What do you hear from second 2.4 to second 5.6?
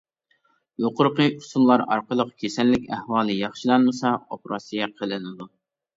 كېسەللىك ئەھۋالى ياخشىلانمىسا ئوپېراتسىيە قىلىنىدۇ.